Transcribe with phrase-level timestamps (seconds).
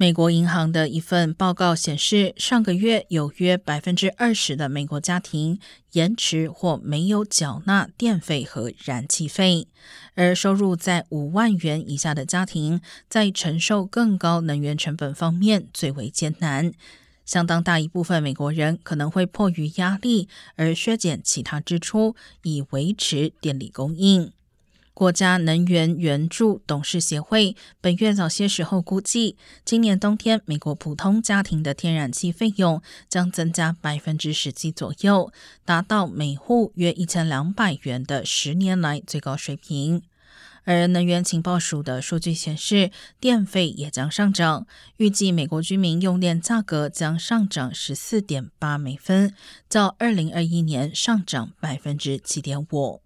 [0.00, 5.58] 美国银行的一份报告显示，上个月有约百分之二十的美国家庭
[5.92, 9.68] 延迟或没有缴纳电费和燃气费，
[10.14, 16.72] 而收入在五万元以下的家庭在承受更高能源成本方面最为艰难。
[17.26, 24.32] 相当大一部分美国人可能会迫于压力而削减其他支出，以维持电力供应。
[25.00, 35.32] 国家能源援助董事协会本月早些时候估计，今年冬天美国普通家庭的天然气费用将增加百分之十七左右，
[35.64, 40.02] 达到每户约一千两百元的十年来最高水平。
[40.64, 44.66] 而能源情报署的数据显示，电费也将上涨，
[44.98, 49.32] 预计美国居民用电价格将上涨十四点八美分，
[49.66, 53.00] 较二零二一年上涨百分之七点五。